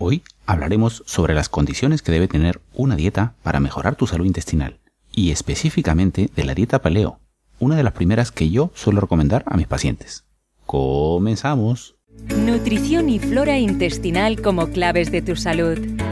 Hoy 0.00 0.22
hablaremos 0.46 1.02
sobre 1.06 1.34
las 1.34 1.48
condiciones 1.48 2.02
que 2.02 2.12
debe 2.12 2.28
tener 2.28 2.60
una 2.72 2.94
dieta 2.94 3.34
para 3.42 3.58
mejorar 3.58 3.96
tu 3.96 4.06
salud 4.06 4.26
intestinal 4.26 4.78
y 5.12 5.32
específicamente 5.32 6.30
de 6.36 6.44
la 6.44 6.54
dieta 6.54 6.80
paleo, 6.80 7.18
una 7.58 7.74
de 7.74 7.82
las 7.82 7.94
primeras 7.94 8.30
que 8.30 8.48
yo 8.48 8.70
suelo 8.74 9.00
recomendar 9.00 9.42
a 9.46 9.56
mis 9.56 9.66
pacientes. 9.66 10.24
Comenzamos. 10.66 11.96
Nutrición 12.28 13.08
y 13.08 13.18
flora 13.18 13.58
intestinal 13.58 14.40
como 14.40 14.68
claves 14.68 15.10
de 15.10 15.20
tu 15.20 15.34
salud. 15.34 15.78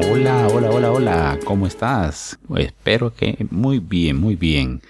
Hola, 0.00 0.46
hola, 0.46 0.70
hola, 0.70 0.92
hola, 0.92 1.38
¿cómo 1.44 1.66
estás? 1.66 2.38
espero 2.56 3.12
que 3.12 3.48
muy 3.50 3.80
bien, 3.80 4.16
muy 4.16 4.36
bien. 4.36 4.80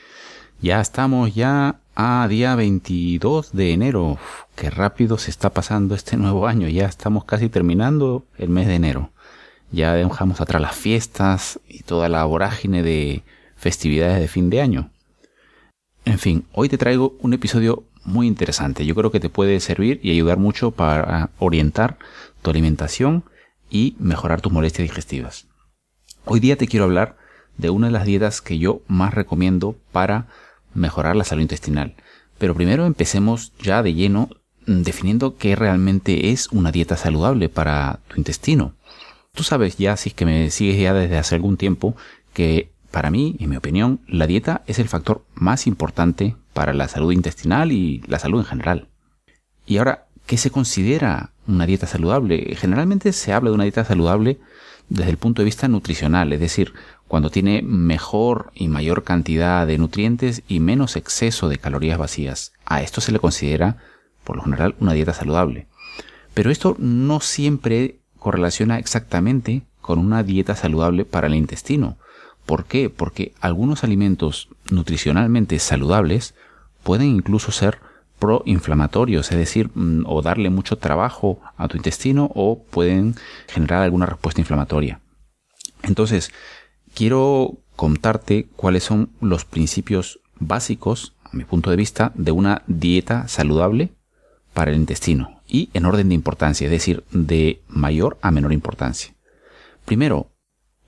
Ya 0.61 0.83
estamos 0.83 1.35
ya 1.35 1.81
a 1.95 2.29
día 2.29 2.55
22 2.55 3.53
de 3.53 3.73
enero. 3.73 4.19
qué 4.55 4.69
rápido 4.69 5.17
se 5.17 5.31
está 5.31 5.49
pasando 5.49 5.95
este 5.95 6.19
nuevo 6.19 6.47
año. 6.47 6.69
Ya 6.69 6.85
estamos 6.85 7.25
casi 7.25 7.49
terminando 7.49 8.27
el 8.37 8.51
mes 8.51 8.67
de 8.67 8.75
enero. 8.75 9.11
Ya 9.73 9.95
dejamos 9.95 10.43
atrás 10.43 10.61
las 10.61 10.77
fiestas 10.77 11.59
y 11.67 11.85
toda 11.85 12.11
la 12.11 12.25
vorágine 12.25 12.83
de 12.83 13.23
festividades 13.57 14.21
de 14.21 14.29
fin 14.29 14.51
de 14.51 14.61
año. 14.61 14.91
En 16.05 16.19
fin, 16.19 16.45
hoy 16.53 16.69
te 16.69 16.77
traigo 16.77 17.17
un 17.21 17.33
episodio 17.33 17.85
muy 18.05 18.27
interesante. 18.27 18.85
Yo 18.85 18.95
creo 18.95 19.11
que 19.11 19.21
te 19.21 19.31
puede 19.31 19.59
servir 19.61 20.01
y 20.03 20.11
ayudar 20.11 20.37
mucho 20.37 20.71
para 20.71 21.31
orientar 21.39 21.97
tu 22.43 22.51
alimentación 22.51 23.25
y 23.71 23.97
mejorar 23.99 24.41
tus 24.41 24.53
molestias 24.53 24.89
digestivas. 24.89 25.47
Hoy 26.25 26.41
día 26.41 26.57
te 26.57 26.69
quiero 26.69 26.85
hablar 26.85 27.17
de 27.57 27.71
una 27.71 27.89
de 27.89 27.93
las 27.93 28.05
dietas 28.05 28.41
que 28.41 28.59
yo 28.59 28.83
más 28.87 29.15
recomiendo 29.15 29.77
para 29.93 30.27
mejorar 30.75 31.17
la 31.17 31.25
salud 31.25 31.43
intestinal. 31.43 31.95
Pero 32.39 32.55
primero 32.55 32.87
empecemos 32.87 33.53
ya 33.61 33.83
de 33.83 33.95
lleno 33.95 34.31
mm, 34.67 34.83
definiendo 34.83 35.37
qué 35.37 35.57
realmente 35.57 36.31
es 36.31 36.49
una 36.49 36.73
dieta 36.73 36.97
saludable 36.97 37.49
para 37.49 38.01
tu 38.09 38.17
intestino. 38.17 38.75
Tú 39.33 39.43
sabes 39.43 39.77
ya, 39.77 39.97
si 39.97 40.11
es 40.11 40.15
que 40.15 40.25
me 40.25 40.51
sigues 40.51 40.81
ya 40.81 40.95
desde 40.95 41.19
hace 41.19 41.35
algún 41.35 41.57
tiempo, 41.57 41.97
que 42.33 42.71
para 42.91 43.11
mí, 43.11 43.37
en 43.39 43.51
mi 43.51 43.57
opinión, 43.57 44.01
la 44.07 44.27
dieta 44.27 44.63
es 44.67 44.79
el 44.79 44.89
factor 44.89 45.25
más 45.35 45.67
importante 45.67 46.37
para 46.55 46.73
la 46.73 46.89
salud 46.89 47.13
intestinal 47.13 47.73
y 47.73 48.03
la 48.07 48.19
salud 48.19 48.41
en 48.41 48.47
general. 48.47 48.89
Y 49.67 49.77
ahora, 49.77 50.07
¿qué 50.27 50.39
se 50.39 50.51
considera 50.51 51.33
una 51.49 51.67
dieta 51.67 51.87
saludable. 51.87 52.55
Generalmente 52.57 53.13
se 53.13 53.33
habla 53.33 53.51
de 53.51 53.55
una 53.55 53.65
dieta 53.65 53.85
saludable 53.85 54.39
desde 54.89 55.11
el 55.11 55.17
punto 55.17 55.43
de 55.43 55.47
vista 55.47 55.69
nutricional, 55.69 56.33
es 56.33 56.41
decir, 56.41 56.73
cuando 57.09 57.31
tiene 57.31 57.63
mejor 57.63 58.53
y 58.55 58.69
mayor 58.69 59.03
cantidad 59.03 59.67
de 59.67 59.79
nutrientes 59.79 60.43
y 60.47 60.61
menos 60.61 60.97
exceso 60.97 61.49
de 61.49 61.59
calorías 61.59 61.99
vacías. 61.99 62.53
A 62.65 62.83
esto 62.83 63.01
se 63.01 63.13
le 63.13 63.19
considera, 63.19 63.79
por 64.25 64.37
lo 64.37 64.43
general, 64.43 64.77
una 64.79 64.93
dieta 64.93 65.15
saludable. 65.15 65.67
Pero 66.35 66.51
esto 66.51 66.77
no 66.79 67.21
siempre 67.21 67.97
correlaciona 68.19 68.79
exactamente 68.79 69.63
con 69.81 69.99
una 69.99 70.23
dieta 70.23 70.55
saludable 70.55 71.05
para 71.05 71.27
el 71.27 71.35
intestino. 71.35 71.97
¿Por 72.45 72.65
qué? 72.65 72.91
Porque 72.91 73.33
algunos 73.41 73.85
alimentos 73.85 74.49
nutricionalmente 74.71 75.59
saludables 75.59 76.35
pueden 76.83 77.09
incluso 77.09 77.53
ser 77.53 77.79
proinflamatorios, 78.19 79.31
es 79.31 79.39
decir, 79.39 79.71
mm, 79.75 80.05
o 80.07 80.23
darle 80.23 80.51
mucho 80.51 80.77
trabajo 80.77 81.41
a 81.57 81.69
tu 81.69 81.77
intestino 81.77 82.31
o 82.35 82.63
pueden 82.63 83.15
generar 83.47 83.83
alguna 83.83 84.07
respuesta 84.07 84.41
inflamatoria. 84.41 85.01
Entonces, 85.83 86.31
quiero 86.95 87.59
contarte 87.77 88.49
cuáles 88.57 88.85
son 88.85 89.11
los 89.21 89.45
principios 89.45 90.21
básicos, 90.39 91.15
a 91.25 91.37
mi 91.37 91.45
punto 91.45 91.71
de 91.71 91.77
vista, 91.77 92.13
de 92.15 92.33
una 92.33 92.63
dieta 92.67 93.29
saludable 93.29 93.93
para 94.53 94.71
el 94.71 94.77
intestino 94.77 95.41
y 95.47 95.71
en 95.73 95.87
orden 95.87 96.09
de 96.09 96.15
importancia, 96.15 96.65
es 96.67 96.71
decir, 96.71 97.05
de 97.13 97.63
mayor 97.69 98.19
a 98.21 98.31
menor 98.31 98.53
importancia. 98.53 99.15
Primero, 99.85 100.33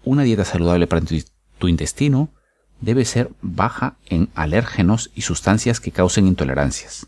una 0.04 0.22
dieta 0.22 0.44
saludable 0.44 0.86
para 0.86 1.02
tu 1.58 1.68
intestino 1.68 2.30
debe 2.80 3.04
ser 3.04 3.30
baja 3.42 3.96
en 4.06 4.28
alérgenos 4.34 5.10
y 5.14 5.22
sustancias 5.22 5.80
que 5.80 5.92
causen 5.92 6.26
intolerancias. 6.26 7.06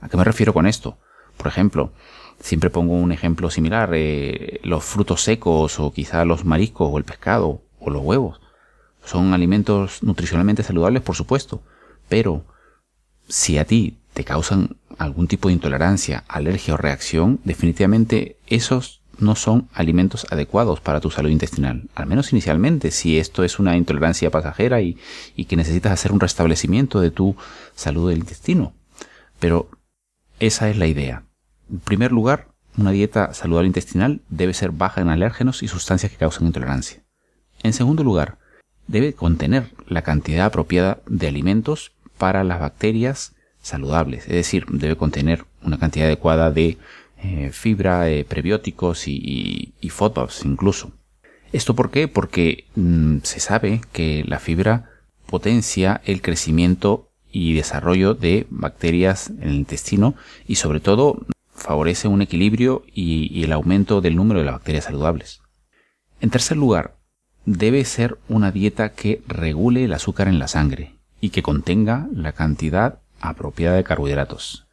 ¿A 0.00 0.08
qué 0.08 0.16
me 0.16 0.24
refiero 0.24 0.52
con 0.52 0.66
esto? 0.66 0.98
Por 1.36 1.48
ejemplo, 1.48 1.92
siempre 2.40 2.70
pongo 2.70 2.94
un 2.94 3.12
ejemplo 3.12 3.50
similar, 3.50 3.90
eh, 3.94 4.60
los 4.62 4.84
frutos 4.84 5.22
secos 5.22 5.78
o 5.80 5.92
quizá 5.92 6.24
los 6.24 6.44
mariscos 6.44 6.88
o 6.90 6.98
el 6.98 7.04
pescado 7.04 7.62
o 7.78 7.90
los 7.90 8.02
huevos. 8.02 8.40
Son 9.04 9.34
alimentos 9.34 10.02
nutricionalmente 10.02 10.62
saludables, 10.62 11.02
por 11.02 11.14
supuesto, 11.14 11.62
pero 12.08 12.44
si 13.28 13.58
a 13.58 13.64
ti 13.64 13.98
te 14.14 14.24
causan 14.24 14.76
algún 14.98 15.28
tipo 15.28 15.48
de 15.48 15.54
intolerancia, 15.54 16.24
alergia 16.28 16.74
o 16.74 16.76
reacción, 16.76 17.40
definitivamente 17.44 18.36
esos 18.46 19.02
no 19.18 19.34
son 19.34 19.68
alimentos 19.72 20.26
adecuados 20.30 20.80
para 20.80 21.00
tu 21.00 21.10
salud 21.10 21.30
intestinal, 21.30 21.88
al 21.94 22.06
menos 22.06 22.32
inicialmente, 22.32 22.90
si 22.90 23.18
esto 23.18 23.44
es 23.44 23.58
una 23.58 23.76
intolerancia 23.76 24.30
pasajera 24.30 24.82
y, 24.82 24.98
y 25.36 25.46
que 25.46 25.56
necesitas 25.56 25.92
hacer 25.92 26.12
un 26.12 26.20
restablecimiento 26.20 27.00
de 27.00 27.10
tu 27.10 27.36
salud 27.74 28.10
del 28.10 28.18
intestino. 28.18 28.74
Pero 29.38 29.70
esa 30.40 30.68
es 30.68 30.76
la 30.76 30.86
idea. 30.86 31.24
En 31.70 31.78
primer 31.80 32.12
lugar, 32.12 32.48
una 32.76 32.90
dieta 32.90 33.32
saludable 33.32 33.68
intestinal 33.68 34.20
debe 34.28 34.54
ser 34.54 34.70
baja 34.70 35.00
en 35.00 35.08
alérgenos 35.08 35.62
y 35.62 35.68
sustancias 35.68 36.12
que 36.12 36.18
causan 36.18 36.46
intolerancia. 36.46 37.02
En 37.62 37.72
segundo 37.72 38.04
lugar, 38.04 38.38
debe 38.86 39.14
contener 39.14 39.70
la 39.86 40.02
cantidad 40.02 40.46
apropiada 40.46 41.00
de 41.06 41.28
alimentos 41.28 41.92
para 42.18 42.44
las 42.44 42.60
bacterias 42.60 43.34
saludables, 43.62 44.24
es 44.24 44.34
decir, 44.34 44.66
debe 44.68 44.96
contener 44.96 45.44
una 45.62 45.78
cantidad 45.78 46.06
adecuada 46.06 46.50
de 46.50 46.78
eh, 47.22 47.50
fibra, 47.52 48.04
prebióticos 48.28 49.08
y, 49.08 49.72
y, 49.80 49.90
incluso. 50.44 50.92
¿Esto 51.52 51.74
por 51.74 51.90
qué? 51.90 52.08
Porque 52.08 52.66
mm, 52.76 53.18
se 53.22 53.40
sabe 53.40 53.80
que 53.92 54.24
la 54.26 54.38
fibra 54.38 54.90
potencia 55.26 56.00
el 56.04 56.22
crecimiento 56.22 57.05
y 57.38 57.52
desarrollo 57.52 58.14
de 58.14 58.46
bacterias 58.48 59.28
en 59.28 59.42
el 59.42 59.54
intestino 59.56 60.14
y 60.46 60.54
sobre 60.54 60.80
todo 60.80 61.26
favorece 61.54 62.08
un 62.08 62.22
equilibrio 62.22 62.82
y, 62.94 63.44
el 63.44 63.52
aumento 63.52 64.00
del 64.00 64.16
número 64.16 64.40
de 64.40 64.46
las 64.46 64.54
bacterias 64.54 64.84
saludables. 64.84 65.42
En 66.22 66.30
tercer 66.30 66.56
lugar, 66.56 66.96
debe 67.44 67.84
ser 67.84 68.16
una 68.30 68.52
dieta 68.52 68.94
que 68.94 69.20
regule 69.28 69.84
el 69.84 69.92
azúcar 69.92 70.28
en 70.28 70.38
la 70.38 70.48
sangre 70.48 70.94
y 71.20 71.28
que 71.28 71.42
contenga 71.42 72.08
la 72.10 72.32
cantidad 72.32 73.00
apropiada 73.20 73.76
de 73.76 73.84
carbohidratos. 73.84 74.66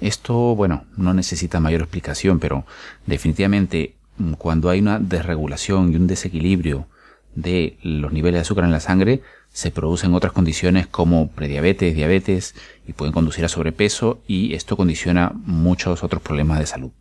Esto, 0.00 0.56
bueno, 0.56 0.86
no 0.96 1.14
necesita 1.14 1.60
mayor 1.60 1.82
explicación, 1.82 2.40
pero 2.40 2.66
definitivamente 3.06 3.94
cuando 4.36 4.68
hay 4.68 4.80
una 4.80 4.98
desregulación 4.98 5.92
y 5.92 5.96
un 5.96 6.08
desequilibrio 6.08 6.88
de 7.36 7.78
los 7.84 8.12
niveles 8.12 8.38
de 8.38 8.42
azúcar 8.42 8.64
en 8.64 8.72
la 8.72 8.80
sangre, 8.80 9.22
se 9.52 9.70
producen 9.70 10.14
otras 10.14 10.32
condiciones 10.32 10.86
como 10.86 11.28
prediabetes, 11.28 11.94
diabetes 11.94 12.54
y 12.86 12.92
pueden 12.92 13.12
conducir 13.12 13.44
a 13.44 13.48
sobrepeso 13.48 14.22
y 14.26 14.54
esto 14.54 14.76
condiciona 14.76 15.32
muchos 15.34 16.04
otros 16.04 16.22
problemas 16.22 16.60
de 16.60 16.66
salud. 16.66 16.92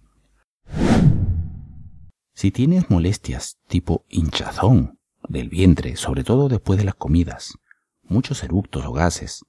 Si 2.33 2.51
tienes 2.51 2.89
molestias 2.89 3.59
tipo 3.67 4.05
hinchazón 4.09 4.99
del 5.27 5.49
vientre, 5.49 5.95
sobre 5.95 6.23
todo 6.23 6.49
después 6.49 6.79
de 6.79 6.85
las 6.85 6.95
comidas, 6.95 7.53
muchos 8.03 8.43
eructos 8.43 8.85
o 8.85 8.93
gases, 8.93 9.45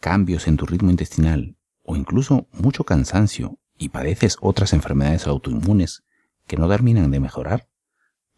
cambios 0.00 0.48
en 0.48 0.56
tu 0.56 0.66
ritmo 0.66 0.90
intestinal 0.90 1.56
o 1.82 1.96
incluso 1.96 2.46
mucho 2.52 2.84
cansancio 2.84 3.58
y 3.78 3.88
padeces 3.88 4.36
otras 4.40 4.72
enfermedades 4.72 5.26
autoinmunes 5.26 6.02
que 6.46 6.56
no 6.56 6.68
terminan 6.68 7.10
de 7.10 7.20
mejorar, 7.20 7.68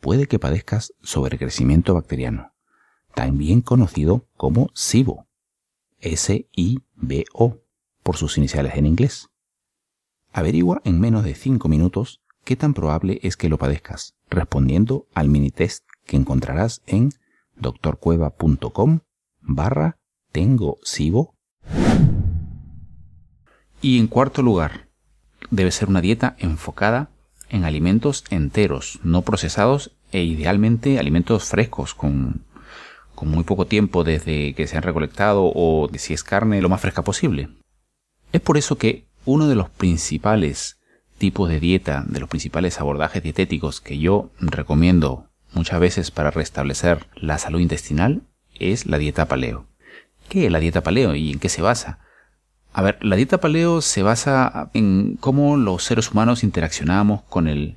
puede 0.01 0.27
que 0.27 0.39
padezcas 0.39 0.93
sobrecrecimiento 1.03 1.95
bacteriano 1.95 2.53
también 3.15 3.61
conocido 3.61 4.27
como 4.37 4.71
SIBO. 4.75 5.27
S-I-B-O, 6.01 7.59
por 8.03 8.17
sus 8.17 8.39
iniciales 8.39 8.75
en 8.77 8.87
inglés. 8.87 9.29
Averigua 10.33 10.81
en 10.85 11.01
menos 11.01 11.25
de 11.25 11.35
5 11.35 11.69
minutos 11.69 12.23
qué 12.45 12.57
tan 12.57 12.75
probable 12.75 13.21
es 13.23 13.37
que 13.37 13.49
lo 13.49 13.59
padezcas, 13.59 14.15
respondiendo 14.29 15.07
al 15.15 15.29
mini 15.29 15.51
test 15.51 15.85
que 16.07 16.17
encontrarás 16.17 16.83
en 16.87 17.11
doctorcueva.com 17.57 19.01
barra 19.41 19.99
tengo 20.33 20.79
SIBO. 20.83 21.35
Y 23.83 23.99
en 23.99 24.07
cuarto 24.07 24.43
lugar, 24.43 24.89
debe 25.51 25.71
ser 25.71 25.89
una 25.89 26.01
dieta 26.01 26.37
enfocada 26.39 27.11
en 27.49 27.65
alimentos 27.65 28.25
enteros, 28.31 29.01
no 29.03 29.23
procesados 29.23 29.97
e 30.13 30.23
idealmente 30.23 30.99
alimentos 30.99 31.45
frescos 31.45 31.95
con, 31.95 32.45
con 33.21 33.29
muy 33.29 33.45
poco 33.45 33.67
tiempo 33.67 34.03
desde 34.03 34.55
que 34.55 34.67
se 34.67 34.79
han 34.79 34.83
recolectado 34.83 35.53
o 35.55 35.91
si 35.95 36.15
es 36.15 36.25
carne 36.25 36.63
lo 36.63 36.71
más 36.71 36.81
fresca 36.81 37.03
posible. 37.03 37.51
Es 38.33 38.41
por 38.41 38.57
eso 38.57 38.79
que 38.79 39.05
uno 39.27 39.47
de 39.47 39.57
los 39.57 39.69
principales 39.69 40.81
tipos 41.19 41.51
de 41.51 41.61
dieta, 41.61 42.03
de 42.09 42.19
los 42.19 42.31
principales 42.31 42.81
abordajes 42.81 43.23
dietéticos 43.23 43.83
que 43.83 43.99
yo 43.99 44.31
recomiendo 44.41 45.27
muchas 45.53 45.81
veces 45.81 46.11
para 46.11 46.31
restablecer 46.31 47.09
la 47.15 47.37
salud 47.37 47.61
intestinal 47.61 48.23
es 48.59 48.87
la 48.87 48.97
dieta 48.97 49.29
paleo. 49.29 49.67
¿Qué 50.31 50.47
es 50.47 50.51
la 50.51 50.59
dieta 50.59 50.83
paleo 50.83 51.15
y 51.15 51.33
en 51.33 51.41
qué 51.41 51.51
se 51.51 51.61
basa? 51.61 51.99
A 52.73 52.81
ver, 52.81 52.97
la 53.05 53.17
dieta 53.17 53.39
paleo 53.39 53.83
se 53.83 54.03
basa 54.03 54.71
en 54.73 55.19
cómo 55.21 55.59
los 55.59 55.85
seres 55.85 56.11
humanos 56.11 56.43
interaccionamos 56.43 57.21
con 57.25 57.49
el, 57.49 57.77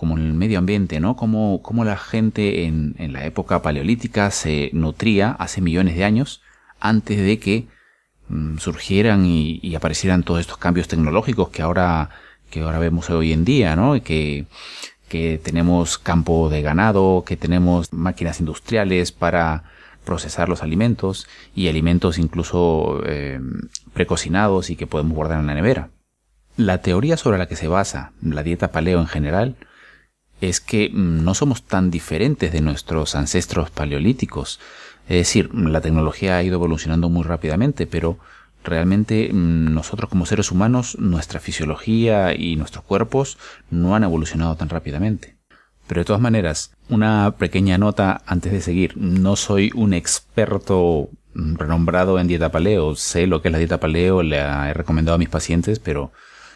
como 0.00 0.16
el 0.16 0.32
medio 0.32 0.58
ambiente, 0.58 0.98
¿no? 0.98 1.14
Cómo, 1.14 1.84
la 1.84 1.98
gente 1.98 2.64
en, 2.64 2.94
en, 2.96 3.12
la 3.12 3.26
época 3.26 3.60
paleolítica 3.60 4.30
se 4.30 4.70
nutría 4.72 5.32
hace 5.32 5.60
millones 5.60 5.94
de 5.94 6.04
años 6.04 6.40
antes 6.80 7.18
de 7.18 7.38
que 7.38 7.66
mm, 8.30 8.56
surgieran 8.56 9.26
y, 9.26 9.74
aparecieran 9.74 10.22
todos 10.22 10.40
estos 10.40 10.56
cambios 10.56 10.88
tecnológicos 10.88 11.50
que 11.50 11.60
ahora, 11.60 12.08
que 12.48 12.62
ahora 12.62 12.78
vemos 12.78 13.10
hoy 13.10 13.34
en 13.34 13.44
día, 13.44 13.76
¿no? 13.76 13.94
Y 13.94 14.00
que, 14.00 14.46
que 15.10 15.36
tenemos 15.36 15.98
campo 15.98 16.48
de 16.48 16.62
ganado, 16.62 17.22
que 17.26 17.36
tenemos 17.36 17.92
máquinas 17.92 18.40
industriales 18.40 19.12
para 19.12 19.64
procesar 20.06 20.48
los 20.48 20.62
alimentos 20.62 21.28
y 21.54 21.68
alimentos 21.68 22.16
incluso 22.16 23.02
eh, 23.04 23.38
precocinados 23.92 24.70
y 24.70 24.76
que 24.76 24.86
podemos 24.86 25.12
guardar 25.12 25.40
en 25.40 25.46
la 25.46 25.54
nevera. 25.54 25.90
La 26.56 26.80
teoría 26.80 27.18
sobre 27.18 27.36
la 27.36 27.48
que 27.48 27.56
se 27.56 27.68
basa 27.68 28.12
la 28.22 28.42
dieta 28.42 28.72
paleo 28.72 28.98
en 28.98 29.06
general 29.06 29.56
es 30.40 30.60
que 30.60 30.90
mm, 30.90 31.24
no 31.24 31.34
somos 31.34 31.62
tan 31.62 31.90
diferentes 31.90 32.52
de 32.52 32.60
nuestros 32.60 33.14
ancestros 33.14 33.70
paleolíticos. 33.70 34.60
Es 35.08 35.16
decir, 35.16 35.54
la 35.54 35.80
tecnología 35.80 36.36
ha 36.36 36.42
ido 36.42 36.54
evolucionando 36.54 37.08
muy 37.08 37.24
rápidamente, 37.24 37.86
pero 37.86 38.18
realmente 38.64 39.30
mm, 39.32 39.72
nosotros 39.72 40.10
como 40.10 40.26
seres 40.26 40.50
humanos, 40.50 40.96
nuestra 40.98 41.40
fisiología 41.40 42.34
y 42.34 42.56
nuestros 42.56 42.84
cuerpos 42.84 43.38
no 43.70 43.94
han 43.94 44.04
evolucionado 44.04 44.56
tan 44.56 44.68
rápidamente. 44.68 45.36
Pero 45.86 46.02
de 46.02 46.04
todas 46.04 46.22
maneras, 46.22 46.72
una 46.88 47.34
pequeña 47.36 47.76
nota 47.76 48.22
antes 48.24 48.52
de 48.52 48.60
seguir. 48.60 48.96
No 48.96 49.34
soy 49.34 49.72
un 49.74 49.92
experto 49.92 51.10
renombrado 51.34 52.20
en 52.20 52.28
dieta 52.28 52.52
paleo. 52.52 52.94
Sé 52.94 53.26
lo 53.26 53.42
que 53.42 53.48
es 53.48 53.52
la 53.52 53.58
dieta 53.58 53.80
paleo, 53.80 54.22
le 54.22 54.38
he 54.38 54.72
recomendado 54.72 55.16
a 55.16 55.18
mis 55.18 55.28
pacientes, 55.28 55.80
pero 55.80 56.12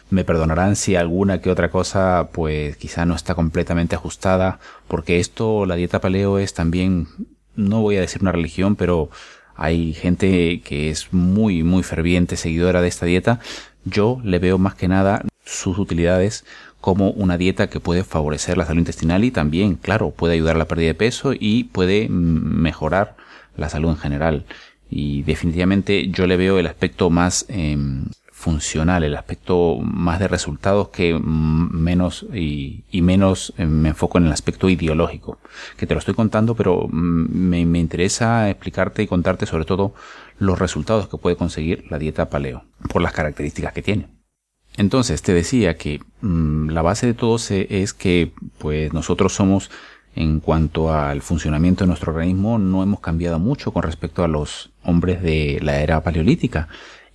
me 0.09 0.23
perdonarán 0.23 0.75
si 0.75 0.95
alguna 0.95 1.41
que 1.41 1.49
otra 1.49 1.69
cosa 1.69 2.29
pues 2.31 2.77
quizá 2.77 3.05
no 3.05 3.15
está 3.15 3.35
completamente 3.35 3.95
ajustada, 3.95 4.59
porque 4.87 5.19
esto, 5.19 5.65
la 5.65 5.75
dieta 5.75 6.01
paleo 6.01 6.39
es 6.39 6.53
también, 6.53 7.07
no 7.55 7.81
voy 7.81 7.97
a 7.97 8.01
decir 8.01 8.21
una 8.21 8.31
religión, 8.31 8.75
pero 8.75 9.09
hay 9.55 9.93
gente 9.93 10.61
que 10.61 10.89
es 10.89 11.13
muy, 11.13 11.63
muy 11.63 11.83
ferviente 11.83 12.35
seguidora 12.35 12.81
de 12.81 12.87
esta 12.89 13.05
dieta. 13.05 13.39
Yo 13.85 14.19
le 14.23 14.39
veo 14.39 14.57
más 14.57 14.75
que 14.75 14.87
nada 14.87 15.23
sus 15.45 15.77
utilidades 15.77 16.43
como 16.81 17.11
una 17.11 17.37
dieta 17.37 17.67
que 17.67 17.79
puede 17.79 18.03
favorecer 18.03 18.57
la 18.57 18.65
salud 18.65 18.79
intestinal 18.79 19.23
y 19.23 19.31
también, 19.31 19.75
claro, 19.75 20.11
puede 20.11 20.35
ayudar 20.35 20.55
a 20.55 20.59
la 20.59 20.67
pérdida 20.67 20.89
de 20.89 20.93
peso 20.93 21.33
y 21.33 21.65
puede 21.65 22.09
mejorar 22.09 23.15
la 23.57 23.69
salud 23.69 23.89
en 23.89 23.97
general. 23.97 24.45
Y 24.89 25.23
definitivamente 25.23 26.09
yo 26.09 26.27
le 26.27 26.37
veo 26.37 26.59
el 26.59 26.67
aspecto 26.67 27.09
más 27.09 27.45
em, 27.47 28.05
funcional, 28.35 29.05
el 29.05 29.15
aspecto 29.15 29.77
más 29.81 30.19
de 30.19 30.27
resultados 30.27 30.89
que 30.89 31.17
menos 31.17 32.25
y, 32.33 32.83
menos 32.91 33.53
em, 33.57 33.69
me 33.69 33.89
enfoco 33.89 34.17
en 34.17 34.25
el 34.25 34.33
aspecto 34.33 34.67
ideológico, 34.67 35.39
que 35.77 35.87
te 35.87 35.93
lo 35.93 35.99
estoy 35.99 36.15
contando, 36.15 36.53
pero 36.53 36.87
me, 36.89 37.65
me 37.65 37.79
interesa 37.79 38.49
explicarte 38.49 39.01
y 39.01 39.07
contarte 39.07 39.45
sobre 39.45 39.63
todo 39.63 39.93
los 40.37 40.59
resultados 40.59 41.07
que 41.07 41.17
puede 41.17 41.37
conseguir 41.37 41.85
la 41.89 41.97
dieta 41.97 42.29
paleo, 42.29 42.65
por 42.89 43.01
las 43.01 43.13
características 43.13 43.71
que 43.71 43.81
tiene. 43.81 44.09
Entonces 44.75 45.21
te 45.21 45.33
decía 45.33 45.77
que 45.77 46.01
la 46.21 46.81
base 46.81 47.07
de 47.07 47.13
todo 47.13 47.37
es 47.49 47.93
que 47.93 48.33
pues 48.57 48.91
nosotros 48.91 49.33
somos 49.33 49.71
en 50.13 50.41
cuanto 50.41 50.93
al 50.93 51.21
funcionamiento 51.21 51.85
de 51.85 51.87
nuestro 51.87 52.11
organismo 52.11 52.57
no 52.57 52.83
hemos 52.83 52.99
cambiado 52.99 53.39
mucho 53.39 53.71
con 53.71 53.83
respecto 53.83 54.23
a 54.23 54.27
los 54.27 54.71
hombres 54.83 55.21
de 55.21 55.59
la 55.61 55.81
era 55.81 56.03
paleolítica 56.03 56.67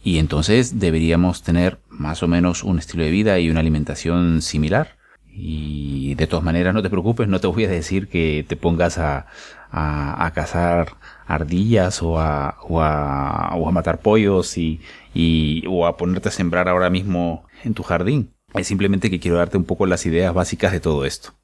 y 0.02 0.18
entonces 0.18 0.78
deberíamos 0.78 1.42
tener 1.42 1.78
más 1.88 2.22
o 2.22 2.28
menos 2.28 2.64
un 2.64 2.78
estilo 2.78 3.04
de 3.04 3.10
vida 3.10 3.38
y 3.38 3.50
una 3.50 3.60
alimentación 3.60 4.42
similar 4.42 4.96
y 5.32 6.14
de 6.14 6.26
todas 6.26 6.44
maneras 6.44 6.74
no 6.74 6.82
te 6.82 6.90
preocupes 6.90 7.28
no 7.28 7.40
te 7.40 7.46
voy 7.46 7.64
a 7.64 7.68
decir 7.68 8.08
que 8.08 8.44
te 8.48 8.56
pongas 8.56 8.98
a, 8.98 9.26
a, 9.70 10.30
cazar 10.34 10.96
ardillas 11.26 12.02
o 12.02 12.18
a, 12.18 12.56
o 12.62 12.80
a, 12.80 13.54
o 13.56 13.68
a 13.68 13.72
matar 13.72 14.00
pollos 14.00 14.58
y, 14.58 14.80
y, 15.14 15.64
o 15.68 15.86
a 15.86 15.96
ponerte 15.96 16.28
a 16.28 16.32
sembrar 16.32 16.68
ahora 16.68 16.90
mismo 16.90 17.44
en 17.64 17.74
tu 17.74 17.82
jardín. 17.82 18.34
Es 18.54 18.66
simplemente 18.66 19.10
que 19.10 19.20
quiero 19.20 19.36
darte 19.36 19.56
un 19.56 19.64
poco 19.64 19.86
las 19.86 20.06
ideas 20.06 20.34
básicas 20.34 20.72
de 20.72 20.80
todo 20.80 21.04
esto. 21.04 21.34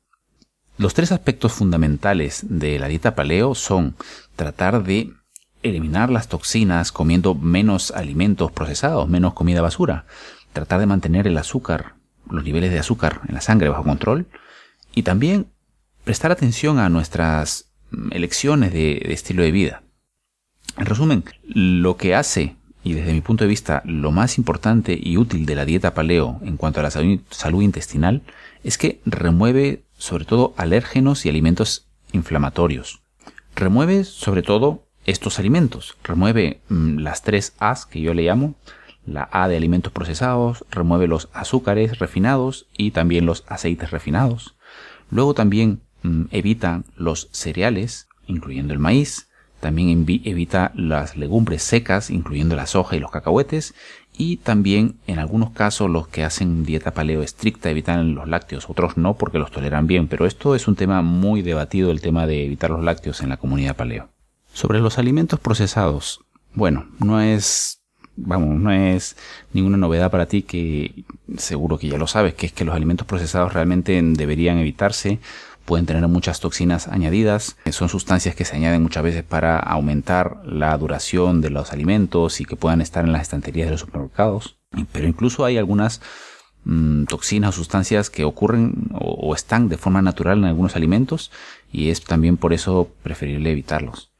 Los 0.79 0.95
tres 0.95 1.13
aspectos 1.13 1.53
fundamentales 1.53 2.45
de 2.49 2.79
la 2.79 2.89
dieta 2.89 3.15
paleo 3.15 3.55
son 3.55 3.97
tratar 4.35 4.83
de 4.83 5.13
eliminar 5.63 6.11
las 6.11 6.29
toxinas 6.29 6.93
comiendo 6.93 7.35
menos 7.35 7.91
alimentos 7.91 8.53
procesados, 8.53 9.09
menos 9.09 9.35
comida 9.35 9.63
basura, 9.63 10.07
tratar 10.53 10.81
de 10.81 10.87
mantener 10.87 11.27
el 11.27 11.39
azúcar, 11.39 11.95
los 12.31 12.45
niveles 12.45 12.71
de 12.71 12.79
azúcar 12.79 13.21
en 13.29 13.35
la 13.35 13.41
sangre 13.41 13.69
bajo 13.69 13.85
control 13.85 14.27
y 14.95 15.03
también 15.03 15.47
prestar 16.05 16.33
atención 16.33 16.79
a 16.79 16.89
nuestras 16.89 17.71
elecciones 18.11 18.73
de, 18.73 19.03
de 19.07 19.13
estilo 19.13 19.43
de 19.43 19.51
vida. 19.51 19.83
En 20.77 20.87
resumen, 20.87 21.25
lo 21.45 21.97
que 21.97 22.15
hace 22.15 22.57
y 22.87 22.95
desde 22.95 23.13
mi 23.13 23.21
punto 23.21 23.43
de 23.43 23.49
vista 23.49 23.83
lo 23.85 24.13
más 24.13 24.39
importante 24.39 24.97
y 25.01 25.17
útil 25.17 25.45
de 25.45 25.57
la 25.57 25.65
dieta 25.65 25.93
paleo 25.93 26.39
en 26.43 26.57
cuanto 26.57 26.79
a 26.79 26.85
la 26.85 26.93
salud 26.93 27.63
intestinal 27.63 28.23
es 28.63 28.79
que 28.79 29.01
remueve 29.05 29.83
sobre 29.99 30.25
todo 30.25 30.55
alérgenos 30.57 31.27
y 31.27 31.29
alimentos 31.29 31.89
inflamatorios. 32.13 33.03
Remueve 33.57 34.05
sobre 34.05 34.43
todo 34.43 34.86
estos 35.07 35.39
alimentos. 35.39 35.97
Remueve 36.05 36.61
mm, 36.69 36.99
las 36.99 37.23
tres 37.23 37.55
A's 37.59 37.87
que 37.87 38.01
yo 38.01 38.13
le 38.13 38.25
llamo. 38.25 38.55
La 39.07 39.29
A 39.31 39.49
de 39.49 39.57
alimentos 39.57 39.93
procesados, 39.93 40.65
remueve 40.69 41.07
los 41.07 41.29
azúcares 41.33 42.01
refinados 42.01 42.67
y 42.77 42.91
también 42.91 43.25
los 43.25 43.45
aceites 43.47 43.93
refinados. 43.93 44.57
Luego 45.11 45.33
también 45.33 45.81
mm, 46.03 46.25
evita 46.33 46.83
los 46.97 47.29
cereales, 47.31 48.09
incluyendo 48.27 48.73
el 48.73 48.81
maíz, 48.81 49.29
también 49.61 50.05
evita 50.25 50.73
las 50.75 51.17
legumbres 51.17 51.63
secas, 51.63 52.11
incluyendo 52.11 52.57
la 52.57 52.67
soja 52.67 52.97
y 52.97 53.01
los 53.01 53.11
cacahuetes. 53.11 53.75
Y 54.19 54.39
también 54.39 54.97
en 55.07 55.19
algunos 55.19 55.51
casos 55.51 55.91
los 55.91 56.09
que 56.09 56.25
hacen 56.25 56.65
dieta 56.65 56.93
paleo 56.93 57.23
estricta 57.23 57.71
evitan 57.71 58.15
los 58.15 58.29
lácteos, 58.29 58.69
otros 58.69 58.97
no 58.97 59.15
porque 59.15 59.39
los 59.39 59.51
toleran 59.51 59.87
bien, 59.87 60.09
pero 60.09 60.27
esto 60.27 60.55
es 60.55 60.69
un 60.69 60.75
tema 60.75 61.03
muy 61.03 61.43
debatido, 61.43 61.91
el 61.91 62.01
tema 62.01 62.27
de 62.27 62.45
evitar 62.45 62.71
los 62.71 62.83
lácteos 62.83 63.21
en 63.21 63.29
la 63.29 63.37
comunidad 63.37 63.77
paleo. 63.77 64.16
Sobre 64.57 64.81
los 64.81 64.97
alimentos 64.97 65.39
procesados, 65.39 66.25
bueno, 66.55 66.87
no 66.99 67.21
es, 67.21 67.83
vamos, 68.17 68.59
no 68.59 68.73
es 68.73 69.15
ninguna 69.53 69.77
novedad 69.77 70.11
para 70.11 70.25
ti 70.25 70.41
que 70.41 71.05
seguro 71.37 71.77
que 71.77 71.89
ya 71.89 71.99
lo 71.99 72.07
sabes, 72.07 72.33
que 72.33 72.47
es 72.47 72.53
que 72.53 72.65
los 72.65 72.75
alimentos 72.75 73.07
procesados 73.07 73.53
realmente 73.53 74.01
deberían 74.03 74.57
evitarse 74.57 75.21
pueden 75.67 75.85
tener 75.85 76.09
muchas 76.09 76.41
toxinas 76.41 76.89
añadidas, 76.89 77.59
son 77.71 77.91
sustancias 77.91 78.35
que 78.35 78.47
se 78.47 78.57
añaden 78.57 78.83
muchas 78.83 79.03
veces 79.03 79.25
para 79.25 79.59
aumentar 79.59 80.41
la 80.47 80.75
duración 80.79 81.43
de 81.43 81.51
los 81.51 81.75
alimentos 81.75 82.41
y 82.41 82.47
que 82.47 82.57
puedan 82.57 82.81
estar 82.81 83.05
en 83.05 83.13
las 83.13 83.21
estanterías 83.21 83.67
de 83.67 83.73
los 83.73 83.81
supermercados. 83.81 84.57
Pero 84.91 85.07
incluso 85.07 85.45
hay 85.45 85.59
algunas 85.59 86.01
mm, 86.65 87.05
toxinas 87.05 87.51
o 87.51 87.59
sustancias 87.59 88.09
que 88.09 88.25
ocurren 88.25 88.89
o, 88.95 89.35
están 89.35 89.69
de 89.69 89.77
forma 89.77 90.01
natural 90.01 90.39
en 90.39 90.47
algunos 90.47 90.77
alimentos 90.77 91.31
y 91.71 91.91
es 91.91 92.03
también 92.03 92.39
por 92.39 92.55
eso 92.55 92.89
preferible 93.03 93.51
evitarlos. 93.53 94.16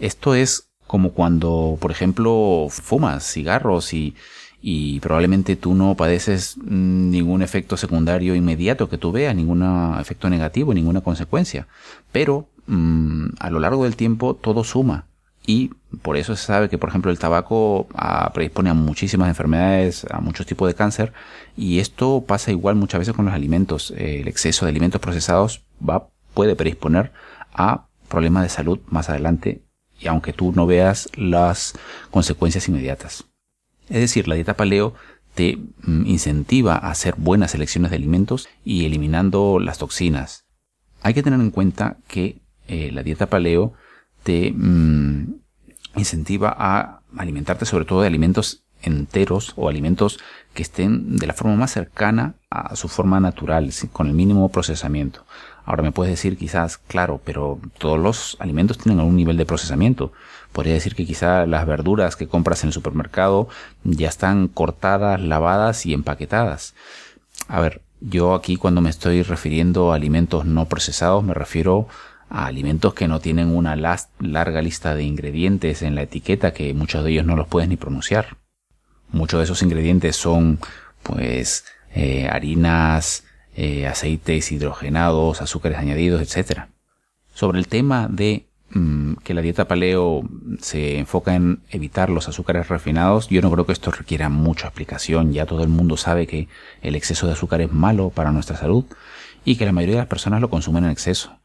Esto 0.00 0.34
es 0.34 0.70
como 0.86 1.12
cuando, 1.12 1.78
por 1.80 1.92
ejemplo, 1.92 2.66
fumas 2.68 3.24
cigarros 3.32 3.92
y 3.92 5.00
probablemente 5.00 5.54
tú 5.54 5.74
no 5.74 5.94
padeces 5.94 6.58
ningún 6.58 7.42
efecto 7.42 7.76
secundario 7.76 8.34
inmediato 8.34 8.88
que 8.88 8.98
tú 8.98 9.12
veas, 9.12 9.36
ningún 9.36 9.62
efecto 10.00 10.28
negativo, 10.28 10.74
ninguna 10.74 11.00
consecuencia. 11.00 11.68
Pero 12.10 12.48
mm, 12.66 13.26
a 13.38 13.50
lo 13.50 13.60
largo 13.60 13.84
del 13.84 13.94
tiempo 13.94 14.34
todo 14.34 14.64
suma 14.64 15.06
y 15.46 15.70
por 16.02 16.16
eso 16.16 16.36
se 16.36 16.44
sabe 16.46 16.68
que, 16.68 16.78
por 16.78 16.90
ejemplo, 16.90 17.10
el 17.10 17.18
tabaco 17.18 17.88
ah, 17.94 18.30
predispone 18.32 18.70
a 18.70 18.74
muchísimas 18.74 19.28
enfermedades, 19.28 20.06
a 20.10 20.20
muchos 20.20 20.46
tipos 20.46 20.68
de 20.68 20.74
cáncer, 20.74 21.12
y 21.56 21.80
esto 21.80 22.24
pasa 22.26 22.50
igual 22.50 22.76
muchas 22.76 23.00
veces 23.00 23.14
con 23.14 23.24
los 23.24 23.34
alimentos. 23.34 23.92
El 23.96 24.28
exceso 24.28 24.64
de 24.64 24.70
alimentos 24.70 25.00
procesados 25.00 25.64
va, 25.86 26.08
puede 26.34 26.56
predisponer 26.56 27.12
a 27.52 27.86
problemas 28.08 28.42
de 28.44 28.48
salud 28.48 28.78
más 28.88 29.08
adelante, 29.08 29.62
y 30.00 30.08
aunque 30.08 30.32
tú 30.32 30.52
no 30.52 30.66
veas 30.66 31.08
las 31.14 31.74
consecuencias 32.10 32.68
inmediatas. 32.68 33.24
Es 33.88 34.00
decir, 34.00 34.28
la 34.28 34.34
dieta 34.34 34.56
paleo 34.56 34.94
te 35.34 35.56
mm, 35.56 36.06
incentiva 36.06 36.74
a 36.74 36.90
hacer 36.90 37.14
buenas 37.16 37.52
selecciones 37.52 37.90
de 37.90 37.96
alimentos 37.96 38.48
y 38.64 38.86
eliminando 38.86 39.58
las 39.58 39.78
toxinas. 39.78 40.46
Hay 41.02 41.14
que 41.14 41.22
tener 41.22 41.40
en 41.40 41.50
cuenta 41.50 41.98
que 42.08 42.40
eh, 42.68 42.90
la 42.92 43.02
dieta 43.02 43.26
paleo 43.26 43.74
te 44.22 44.52
mm, 44.52 45.34
incentiva 45.96 46.54
a 46.56 47.02
alimentarte 47.16 47.64
sobre 47.64 47.84
todo 47.84 48.02
de 48.02 48.06
alimentos 48.06 48.64
enteros 48.82 49.52
o 49.56 49.68
alimentos 49.68 50.18
que 50.54 50.62
estén 50.62 51.16
de 51.16 51.26
la 51.26 51.34
forma 51.34 51.56
más 51.56 51.72
cercana 51.72 52.34
a 52.48 52.76
su 52.76 52.88
forma 52.88 53.20
natural, 53.20 53.70
con 53.92 54.06
el 54.06 54.14
mínimo 54.14 54.48
procesamiento. 54.50 55.24
Ahora 55.64 55.82
me 55.82 55.92
puedes 55.92 56.12
decir 56.12 56.36
quizás, 56.36 56.78
claro, 56.78 57.20
pero 57.24 57.60
todos 57.78 57.98
los 57.98 58.36
alimentos 58.40 58.78
tienen 58.78 59.00
algún 59.00 59.16
nivel 59.16 59.36
de 59.36 59.46
procesamiento. 59.46 60.12
Podría 60.52 60.74
decir 60.74 60.94
que 60.94 61.06
quizás 61.06 61.46
las 61.48 61.66
verduras 61.66 62.16
que 62.16 62.28
compras 62.28 62.62
en 62.64 62.68
el 62.68 62.72
supermercado 62.72 63.48
ya 63.84 64.08
están 64.08 64.48
cortadas, 64.48 65.20
lavadas 65.20 65.86
y 65.86 65.94
empaquetadas. 65.94 66.74
A 67.48 67.60
ver, 67.60 67.82
yo 68.00 68.34
aquí 68.34 68.56
cuando 68.56 68.80
me 68.80 68.90
estoy 68.90 69.22
refiriendo 69.22 69.92
a 69.92 69.96
alimentos 69.96 70.46
no 70.46 70.66
procesados 70.66 71.22
me 71.22 71.34
refiero 71.34 71.86
a 72.30 72.46
alimentos 72.46 72.94
que 72.94 73.08
no 73.08 73.20
tienen 73.20 73.54
una 73.54 73.76
larga 73.76 74.62
lista 74.62 74.94
de 74.94 75.02
ingredientes 75.02 75.82
en 75.82 75.94
la 75.94 76.02
etiqueta 76.02 76.52
que 76.52 76.72
muchos 76.74 77.04
de 77.04 77.10
ellos 77.10 77.26
no 77.26 77.36
los 77.36 77.48
puedes 77.48 77.68
ni 77.68 77.76
pronunciar. 77.76 78.36
Muchos 79.12 79.38
de 79.38 79.44
esos 79.44 79.62
ingredientes 79.62 80.16
son 80.16 80.60
pues 81.02 81.64
eh, 81.92 82.28
harinas, 82.30 83.24
eh, 83.56 83.86
aceites 83.86 84.52
hidrogenados, 84.52 85.42
azúcares 85.42 85.78
añadidos, 85.78 86.22
etc. 86.22 86.62
Sobre 87.34 87.58
el 87.58 87.68
tema 87.68 88.08
de 88.08 88.46
mm, 88.70 89.14
que 89.24 89.34
la 89.34 89.42
dieta 89.42 89.66
paleo 89.66 90.22
se 90.60 90.98
enfoca 90.98 91.34
en 91.34 91.60
evitar 91.70 92.10
los 92.10 92.28
azúcares 92.28 92.68
refinados, 92.68 93.28
yo 93.28 93.42
no 93.42 93.50
creo 93.50 93.66
que 93.66 93.72
esto 93.72 93.90
requiera 93.90 94.28
mucha 94.28 94.68
explicación. 94.68 95.32
Ya 95.32 95.46
todo 95.46 95.62
el 95.62 95.68
mundo 95.68 95.96
sabe 95.96 96.26
que 96.26 96.48
el 96.82 96.94
exceso 96.94 97.26
de 97.26 97.32
azúcar 97.32 97.60
es 97.60 97.72
malo 97.72 98.10
para 98.10 98.32
nuestra 98.32 98.56
salud 98.56 98.84
y 99.44 99.56
que 99.56 99.66
la 99.66 99.72
mayoría 99.72 99.96
de 99.96 100.02
las 100.02 100.08
personas 100.08 100.40
lo 100.40 100.50
consumen 100.50 100.84
en 100.84 100.90
exceso. 100.90 101.36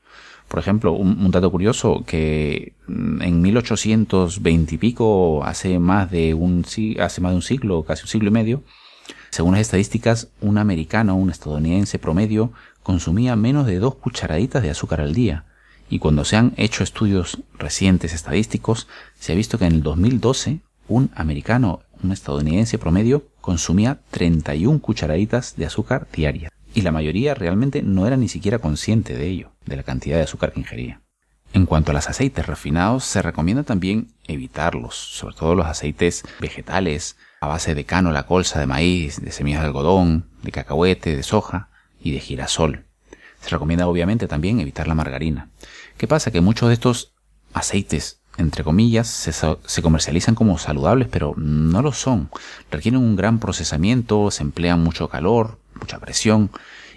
Por 0.47 0.59
ejemplo, 0.59 0.93
un, 0.93 1.31
dato 1.31 1.49
curioso 1.49 2.03
que 2.05 2.73
mm, 2.87 3.21
en 3.21 3.41
1820 3.41 4.75
y 4.75 4.77
pico, 4.77 5.39
un 5.39 5.43
hace 5.43 5.79
más 5.79 6.11
de 6.11 6.33
un 6.35 6.63
siglo, 6.63 7.83
casi 7.83 8.03
un 8.03 8.07
siglo 8.09 8.27
y 8.27 8.31
medio, 8.31 8.63
según 9.29 9.53
las 9.53 9.61
estadísticas, 9.61 10.29
un 10.41 10.57
americano, 10.57 11.15
un 11.15 11.29
estadounidense 11.29 11.99
promedio, 11.99 12.51
consumía 12.83 13.35
menos 13.35 13.65
de 13.65 13.79
dos 13.79 13.95
cucharaditas 13.95 14.63
de 14.63 14.69
azúcar 14.69 15.01
al 15.01 15.13
día. 15.13 15.45
Y 15.89 15.99
cuando 15.99 16.25
se 16.25 16.35
han 16.35 16.53
hecho 16.57 16.83
estudios 16.83 17.39
recientes 17.57 18.13
estadísticos, 18.13 18.87
se 19.19 19.33
ha 19.33 19.35
visto 19.35 19.57
que 19.57 19.65
en 19.65 19.73
el 19.73 19.83
2012 19.83 20.59
un 20.87 21.11
americano, 21.15 21.81
un 22.03 22.11
estadounidense 22.11 22.77
promedio, 22.77 23.27
consumía 23.41 23.99
31 24.11 24.79
cucharaditas 24.79 25.55
de 25.55 25.65
azúcar 25.65 26.07
diarias 26.13 26.51
y 26.75 26.81
la 26.81 26.91
mayoría 26.91 27.33
realmente 27.33 27.81
no 27.81 28.05
era 28.05 28.17
ni 28.17 28.27
siquiera 28.27 28.59
consciente 28.59 29.15
de 29.15 29.27
ello, 29.27 29.51
de 29.65 29.77
la 29.77 29.83
cantidad 29.83 30.17
de 30.17 30.23
azúcar 30.23 30.51
que 30.51 30.59
ingería. 30.59 31.01
En 31.55 31.65
cuanto 31.65 31.91
a 31.91 31.93
los 31.93 32.09
aceites 32.09 32.45
refinados, 32.45 33.05
se 33.05 33.21
recomienda 33.21 33.63
también 33.63 34.09
evitarlos, 34.27 34.93
sobre 34.93 35.37
todo 35.37 35.55
los 35.55 35.67
aceites 35.67 36.25
vegetales 36.41 37.15
a 37.39 37.47
base 37.47 37.73
de 37.73 37.85
cánola, 37.85 38.25
colza, 38.25 38.59
de 38.59 38.65
maíz, 38.65 39.21
de 39.21 39.31
semillas 39.31 39.61
de 39.61 39.67
algodón, 39.67 40.25
de 40.43 40.51
cacahuete, 40.51 41.15
de 41.15 41.23
soja 41.23 41.69
y 41.97 42.11
de 42.11 42.19
girasol. 42.19 42.83
Se 43.39 43.51
recomienda 43.51 43.87
obviamente 43.87 44.27
también 44.27 44.59
evitar 44.59 44.89
la 44.89 44.95
margarina. 44.95 45.47
¿Qué 45.95 46.09
pasa? 46.09 46.29
Que 46.29 46.41
muchos 46.41 46.67
de 46.67 46.73
estos 46.73 47.13
aceites, 47.53 48.19
entre 48.35 48.65
comillas, 48.65 49.07
se, 49.07 49.31
se, 49.31 49.81
comercializan 49.81 50.35
como 50.35 50.57
saludables, 50.57 51.07
pero 51.09 51.35
no 51.37 51.81
lo 51.81 51.93
son. 51.93 52.29
Requieren 52.69 52.99
un 52.99 53.15
gran 53.15 53.39
procesamiento, 53.39 54.29
se 54.29 54.43
emplean 54.43 54.83
mucho 54.83 55.07
calor, 55.07 55.57
mucha 55.79 55.99
presión 55.99 56.51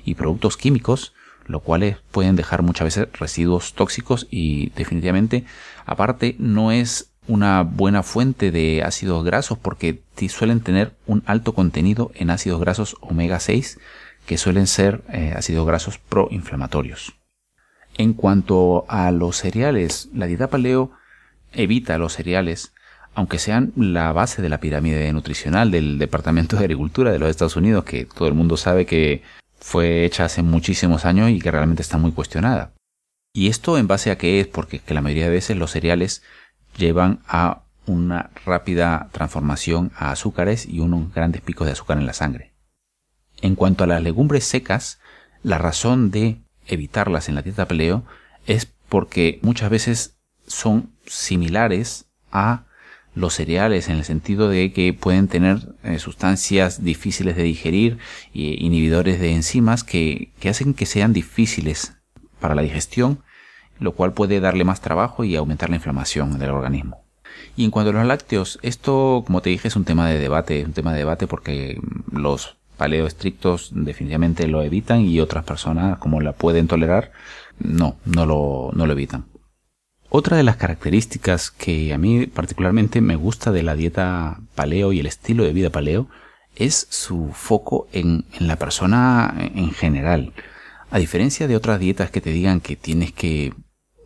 y 0.04 0.16
productos 0.16 0.56
químicos, 0.56 1.14
lo 1.48 1.60
cuales 1.60 1.96
pueden 2.12 2.36
dejar 2.36 2.62
muchas 2.62 2.84
veces 2.84 3.08
residuos 3.12 3.74
tóxicos 3.74 4.26
y 4.30 4.70
definitivamente 4.70 5.44
aparte 5.86 6.36
no 6.38 6.70
es 6.70 7.10
una 7.26 7.62
buena 7.62 8.02
fuente 8.02 8.50
de 8.50 8.82
ácidos 8.82 9.24
grasos 9.24 9.58
porque 9.58 10.02
suelen 10.28 10.60
tener 10.60 10.94
un 11.06 11.22
alto 11.26 11.54
contenido 11.54 12.10
en 12.14 12.30
ácidos 12.30 12.60
grasos 12.60 12.96
omega 13.00 13.40
6 13.40 13.78
que 14.26 14.38
suelen 14.38 14.66
ser 14.66 15.02
eh, 15.10 15.34
ácidos 15.36 15.66
grasos 15.66 15.98
proinflamatorios. 15.98 17.14
En 17.96 18.12
cuanto 18.12 18.84
a 18.88 19.10
los 19.10 19.36
cereales, 19.36 20.08
la 20.14 20.26
dieta 20.26 20.48
paleo 20.48 20.92
evita 21.52 21.98
los 21.98 22.12
cereales 22.14 22.72
aunque 23.18 23.40
sean 23.40 23.72
la 23.74 24.12
base 24.12 24.42
de 24.42 24.48
la 24.48 24.60
pirámide 24.60 25.12
nutricional 25.12 25.72
del 25.72 25.98
Departamento 25.98 26.56
de 26.56 26.62
Agricultura 26.62 27.10
de 27.10 27.18
los 27.18 27.28
Estados 27.28 27.56
Unidos, 27.56 27.82
que 27.82 28.04
todo 28.04 28.28
el 28.28 28.34
mundo 28.34 28.56
sabe 28.56 28.86
que 28.86 29.22
fue 29.60 30.04
hecha 30.04 30.24
hace 30.24 30.42
muchísimos 30.42 31.04
años 31.04 31.30
y 31.30 31.40
que 31.40 31.50
realmente 31.50 31.82
está 31.82 31.98
muy 31.98 32.12
cuestionada. 32.12 32.72
¿Y 33.32 33.48
esto 33.48 33.78
en 33.78 33.86
base 33.86 34.10
a 34.10 34.18
qué 34.18 34.40
es? 34.40 34.46
Porque 34.46 34.80
la 34.88 35.00
mayoría 35.00 35.24
de 35.24 35.30
veces 35.30 35.56
los 35.56 35.72
cereales 35.72 36.22
llevan 36.76 37.20
a 37.26 37.62
una 37.86 38.30
rápida 38.44 39.08
transformación 39.12 39.92
a 39.96 40.10
azúcares 40.10 40.66
y 40.66 40.80
unos 40.80 41.12
grandes 41.12 41.40
picos 41.40 41.66
de 41.66 41.72
azúcar 41.72 41.98
en 41.98 42.06
la 42.06 42.12
sangre. 42.12 42.52
En 43.40 43.54
cuanto 43.54 43.84
a 43.84 43.86
las 43.86 44.02
legumbres 44.02 44.44
secas, 44.44 44.98
la 45.42 45.58
razón 45.58 46.10
de 46.10 46.40
evitarlas 46.66 47.28
en 47.28 47.34
la 47.34 47.42
dieta 47.42 47.66
paleo 47.66 48.04
es 48.46 48.66
porque 48.88 49.38
muchas 49.42 49.70
veces 49.70 50.16
son 50.46 50.92
similares 51.06 52.06
a 52.32 52.64
los 53.14 53.34
cereales 53.34 53.88
en 53.88 53.96
el 53.96 54.04
sentido 54.04 54.48
de 54.48 54.72
que 54.72 54.92
pueden 54.92 55.28
tener 55.28 55.74
eh, 55.82 55.98
sustancias 55.98 56.84
difíciles 56.84 57.36
de 57.36 57.42
digerir 57.42 57.98
e 58.34 58.56
inhibidores 58.58 59.20
de 59.20 59.32
enzimas 59.32 59.84
que, 59.84 60.30
que 60.40 60.48
hacen 60.48 60.74
que 60.74 60.86
sean 60.86 61.12
difíciles 61.12 61.94
para 62.40 62.54
la 62.54 62.62
digestión, 62.62 63.20
lo 63.80 63.92
cual 63.92 64.12
puede 64.12 64.40
darle 64.40 64.64
más 64.64 64.80
trabajo 64.80 65.24
y 65.24 65.36
aumentar 65.36 65.70
la 65.70 65.76
inflamación 65.76 66.38
del 66.38 66.50
organismo. 66.50 67.02
Y 67.56 67.64
en 67.64 67.70
cuanto 67.70 67.90
a 67.90 67.92
los 67.92 68.06
lácteos, 68.06 68.58
esto, 68.62 69.24
como 69.26 69.42
te 69.42 69.50
dije, 69.50 69.68
es 69.68 69.76
un 69.76 69.84
tema 69.84 70.08
de 70.08 70.18
debate, 70.18 70.64
un 70.64 70.72
tema 70.72 70.92
de 70.92 70.98
debate 70.98 71.26
porque 71.26 71.80
los 72.12 72.56
paleo 72.76 73.06
estrictos 73.06 73.70
definitivamente 73.74 74.46
lo 74.46 74.62
evitan 74.62 75.00
y 75.00 75.20
otras 75.20 75.44
personas, 75.44 75.98
como 75.98 76.20
la 76.20 76.32
pueden 76.32 76.68
tolerar, 76.68 77.12
no, 77.58 77.96
no 78.04 78.26
lo, 78.26 78.70
no 78.74 78.86
lo 78.86 78.92
evitan. 78.92 79.26
Otra 80.10 80.38
de 80.38 80.42
las 80.42 80.56
características 80.56 81.50
que 81.50 81.92
a 81.92 81.98
mí 81.98 82.26
particularmente 82.26 83.02
me 83.02 83.16
gusta 83.16 83.52
de 83.52 83.62
la 83.62 83.74
dieta 83.74 84.40
paleo 84.54 84.92
y 84.92 85.00
el 85.00 85.06
estilo 85.06 85.44
de 85.44 85.52
vida 85.52 85.70
paleo 85.70 86.08
es 86.56 86.86
su 86.90 87.30
foco 87.34 87.88
en, 87.92 88.24
la 88.40 88.56
persona 88.56 89.34
en 89.38 89.70
general. 89.72 90.32
A 90.90 90.98
diferencia 90.98 91.46
de 91.46 91.56
otras 91.56 91.78
dietas 91.78 92.10
que 92.10 92.22
te 92.22 92.30
digan 92.30 92.60
que 92.60 92.74
tienes 92.74 93.12
que 93.12 93.52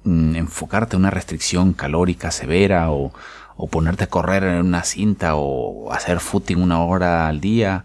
mm, 0.03 0.35
enfocarte 0.35 0.97
en 0.97 1.03
una 1.03 1.11
restricción 1.11 1.73
calórica 1.73 2.33
severa 2.33 2.91
o, 2.91 3.13
o 3.57 3.69
ponerte 3.69 4.05
a 4.05 4.09
correr 4.09 4.43
en 4.43 4.67
una 4.67 4.83
cinta 4.83 5.37
o 5.37 5.93
hacer 5.93 6.19
footing 6.19 6.61
una 6.61 6.83
hora 6.83 7.29
al 7.29 7.41
día, 7.41 7.85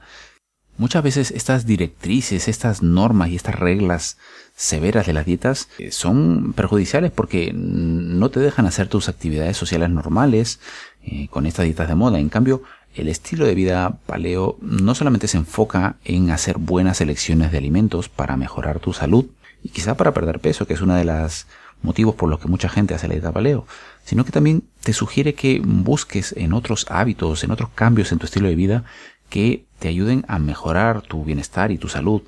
muchas 0.77 1.03
veces 1.03 1.31
estas 1.31 1.67
directrices, 1.67 2.47
estas 2.47 2.81
normas 2.81 3.29
y 3.29 3.36
estas 3.36 3.55
reglas 3.55 4.17
severas 4.57 5.05
de 5.05 5.13
las 5.13 5.25
dietas 5.25 5.69
eh, 5.77 5.91
son 5.91 6.51
perjudiciales 6.53 7.11
porque 7.11 7.53
no 7.53 8.29
te 8.29 8.39
dejan 8.39 8.65
hacer 8.65 8.87
tus 8.87 9.07
actividades 9.07 9.55
sociales 9.55 9.91
normales 9.91 10.59
eh, 11.03 11.27
con 11.29 11.45
estas 11.45 11.65
dietas 11.65 11.87
de 11.87 11.95
moda. 11.95 12.19
En 12.19 12.29
cambio, 12.29 12.63
el 12.95 13.07
estilo 13.07 13.45
de 13.45 13.53
vida 13.53 13.99
paleo 14.07 14.57
no 14.59 14.95
solamente 14.95 15.27
se 15.27 15.37
enfoca 15.37 15.97
en 16.03 16.31
hacer 16.31 16.57
buenas 16.57 16.99
elecciones 17.01 17.51
de 17.51 17.59
alimentos 17.59 18.09
para 18.09 18.35
mejorar 18.35 18.79
tu 18.79 18.93
salud 18.93 19.27
y 19.61 19.69
quizá 19.69 19.95
para 19.95 20.13
perder 20.13 20.39
peso, 20.39 20.65
que 20.65 20.73
es 20.73 20.81
uno 20.81 20.95
de 20.95 21.05
los 21.05 21.45
motivos 21.83 22.15
por 22.15 22.27
los 22.27 22.39
que 22.39 22.47
mucha 22.47 22.67
gente 22.67 22.95
hace 22.95 23.07
la 23.07 23.13
dieta 23.13 23.31
paleo, 23.31 23.67
sino 24.03 24.25
que 24.25 24.31
también 24.31 24.63
te 24.81 24.93
sugiere 24.93 25.35
que 25.35 25.61
busques 25.63 26.33
en 26.35 26.53
otros 26.53 26.87
hábitos, 26.89 27.43
en 27.43 27.51
otros 27.51 27.69
cambios 27.75 28.11
en 28.11 28.17
tu 28.17 28.25
estilo 28.25 28.47
de 28.47 28.55
vida 28.55 28.83
que 29.29 29.65
te 29.77 29.87
ayuden 29.87 30.25
a 30.27 30.39
mejorar 30.39 31.03
tu 31.03 31.23
bienestar 31.23 31.71
y 31.71 31.77
tu 31.77 31.89
salud. 31.89 32.23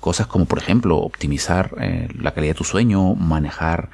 Cosas 0.00 0.26
como, 0.26 0.44
por 0.44 0.58
ejemplo, 0.58 0.98
optimizar 0.98 1.74
eh, 1.80 2.08
la 2.20 2.32
calidad 2.32 2.54
de 2.54 2.58
tu 2.58 2.64
sueño, 2.64 3.14
manejar 3.14 3.90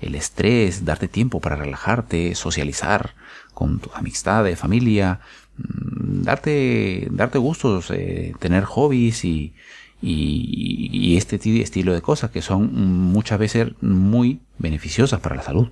el 0.00 0.14
estrés, 0.14 0.84
darte 0.84 1.08
tiempo 1.08 1.40
para 1.40 1.56
relajarte, 1.56 2.34
socializar 2.34 3.14
con 3.54 3.80
tus 3.80 3.94
amistades, 3.94 4.58
familia, 4.58 5.20
mm, 5.56 6.22
darte, 6.22 7.08
darte 7.10 7.38
gustos, 7.38 7.90
eh, 7.90 8.34
tener 8.38 8.64
hobbies 8.64 9.24
y, 9.24 9.54
y, 10.00 10.90
y, 10.92 11.16
este 11.16 11.36
estilo 11.60 11.92
de 11.92 12.02
cosas 12.02 12.30
que 12.30 12.42
son 12.42 12.72
muchas 13.12 13.38
veces 13.38 13.72
muy 13.80 14.40
beneficiosas 14.58 15.20
para 15.20 15.34
la 15.36 15.42
salud. 15.42 15.68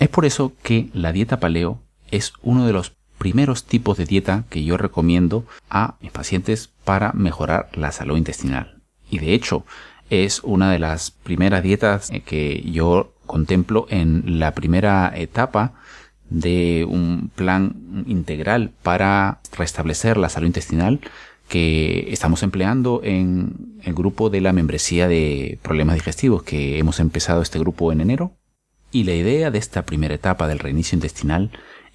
Es 0.00 0.08
por 0.08 0.24
eso 0.24 0.52
que 0.62 0.88
la 0.92 1.12
dieta 1.12 1.38
paleo 1.38 1.80
es 2.10 2.32
uno 2.42 2.66
de 2.66 2.72
los 2.72 2.94
primeros 3.18 3.64
tipos 3.64 3.96
de 3.96 4.06
dieta 4.06 4.44
que 4.50 4.64
yo 4.64 4.76
recomiendo 4.76 5.46
a 5.70 5.94
mis 6.00 6.10
pacientes 6.10 6.68
para 6.84 7.12
mejorar 7.12 7.70
la 7.74 7.92
salud 7.92 8.16
intestinal. 8.16 8.73
Y 9.10 9.18
de 9.18 9.34
hecho, 9.34 9.64
es 10.10 10.40
una 10.42 10.70
de 10.70 10.78
las 10.78 11.10
primeras 11.10 11.62
dietas 11.62 12.10
eh, 12.10 12.20
que 12.20 12.62
yo 12.70 13.14
contemplo 13.26 13.86
en 13.88 14.38
la 14.38 14.52
primera 14.54 15.12
etapa 15.14 15.74
de 16.30 16.86
un 16.88 17.30
plan 17.34 18.04
integral 18.06 18.72
para 18.82 19.40
restablecer 19.56 20.16
la 20.16 20.28
salud 20.28 20.46
intestinal 20.46 21.00
que 21.48 22.12
estamos 22.12 22.42
empleando 22.42 23.00
en 23.04 23.78
el 23.82 23.94
grupo 23.94 24.30
de 24.30 24.40
la 24.40 24.52
membresía 24.52 25.08
de 25.08 25.58
problemas 25.62 25.96
digestivos 25.96 26.42
que 26.42 26.78
hemos 26.78 27.00
empezado 27.00 27.42
este 27.42 27.58
grupo 27.58 27.92
en 27.92 28.00
enero. 28.00 28.32
Y 28.90 29.04
la 29.04 29.14
idea 29.14 29.50
de 29.50 29.58
esta 29.58 29.84
primera 29.84 30.14
etapa 30.14 30.48
del 30.48 30.58
reinicio 30.58 30.96
intestinal 30.96 31.50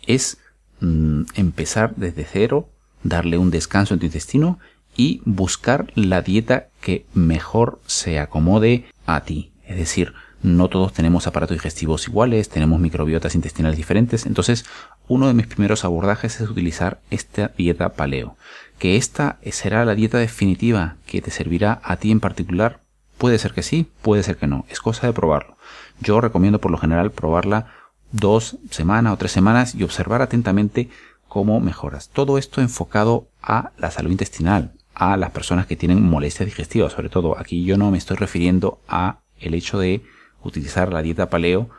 es 0.05 0.37
mm, 0.81 1.23
empezar 1.35 1.95
desde 1.95 2.25
cero, 2.25 2.69
darle 3.03 3.37
un 3.37 3.51
descanso 3.51 3.93
en 3.93 3.99
tu 3.99 4.05
intestino 4.05 4.59
y 4.95 5.21
buscar 5.25 5.91
la 5.95 6.21
dieta 6.21 6.68
que 6.81 7.05
mejor 7.13 7.79
se 7.85 8.19
acomode 8.19 8.85
a 9.05 9.21
ti. 9.21 9.51
Es 9.65 9.77
decir, 9.77 10.13
no 10.41 10.69
todos 10.69 10.93
tenemos 10.93 11.27
aparatos 11.27 11.57
digestivos 11.57 12.07
iguales, 12.07 12.49
tenemos 12.49 12.79
microbiotas 12.79 13.35
intestinales 13.35 13.77
diferentes, 13.77 14.25
entonces 14.25 14.65
uno 15.07 15.27
de 15.27 15.33
mis 15.33 15.47
primeros 15.47 15.83
abordajes 15.83 16.39
es 16.39 16.49
utilizar 16.49 17.01
esta 17.09 17.51
dieta 17.57 17.89
paleo. 17.89 18.37
Que 18.77 18.95
esta 18.95 19.37
será 19.51 19.83
la 19.83 19.95
dieta 19.95 20.17
definitiva 20.17 20.95
que 21.05 21.21
te 21.21 21.31
servirá 21.31 21.81
a 21.83 21.97
ti 21.97 22.11
en 22.11 22.21
particular, 22.21 22.79
puede 23.17 23.37
ser 23.37 23.53
que 23.53 23.63
sí, 23.63 23.91
puede 24.01 24.23
ser 24.23 24.37
que 24.37 24.47
no, 24.47 24.65
es 24.69 24.79
cosa 24.79 25.07
de 25.07 25.13
probarlo. 25.13 25.57
Yo 25.99 26.21
recomiendo 26.21 26.61
por 26.61 26.71
lo 26.71 26.77
general 26.77 27.11
probarla 27.11 27.67
dos 28.11 28.57
semanas 28.71 29.13
o 29.13 29.17
tres 29.17 29.33
semanas 29.33 29.75
y 29.75 29.83
observar 29.83 30.21
atentamente 30.21 30.89
cómo 31.27 31.59
mejoras. 31.59 32.09
Todo 32.09 32.37
esto 32.37 32.61
enfocado 32.61 33.27
a 33.41 33.71
la 33.77 33.91
salud 33.91 34.11
intestinal, 34.11 34.71
a 34.99 35.15
las 35.15 35.31
personas 35.31 35.65
que 35.65 35.77
tienen 35.77 36.03
molestias 36.03 36.45
digestivas, 36.45 36.91
sobre 36.91 37.07
todo 37.09 37.39
aquí 37.39 37.63
yo 37.63 37.77
no 37.77 37.89
me 37.89 37.97
estoy 37.97 38.17
refiriendo 38.17 38.81
a 38.87 39.21
el 39.39 39.53
hecho 39.53 39.79
de 39.79 40.01
utilizar 40.43 40.91
la 40.91 41.01
dieta 41.01 41.29
paleo 41.29 41.69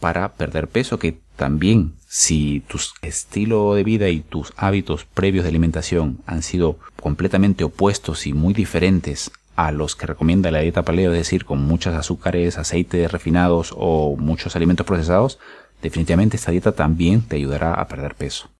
para 0.00 0.32
perder 0.32 0.66
peso, 0.66 0.98
que 0.98 1.20
también 1.36 1.94
si 2.08 2.64
tu 2.68 2.78
estilo 3.02 3.74
de 3.74 3.84
vida 3.84 4.08
y 4.08 4.20
tus 4.20 4.52
hábitos 4.56 5.04
previos 5.04 5.44
de 5.44 5.50
alimentación 5.50 6.18
han 6.26 6.42
sido 6.42 6.78
completamente 7.00 7.62
opuestos 7.62 8.26
y 8.26 8.32
muy 8.32 8.52
diferentes 8.52 9.30
a 9.54 9.70
los 9.70 9.94
que 9.94 10.06
recomienda 10.06 10.50
la 10.50 10.60
dieta 10.60 10.82
paleo, 10.82 11.12
es 11.12 11.18
decir, 11.18 11.44
con 11.44 11.62
muchos 11.62 11.94
azúcares, 11.94 12.58
aceites 12.58 13.10
refinados 13.12 13.72
o 13.76 14.16
muchos 14.16 14.56
alimentos 14.56 14.84
procesados, 14.84 15.38
definitivamente 15.82 16.36
esta 16.36 16.50
dieta 16.50 16.72
también 16.72 17.22
te 17.22 17.36
ayudará 17.36 17.74
a 17.74 17.86
perder 17.86 18.16
peso. 18.16 18.50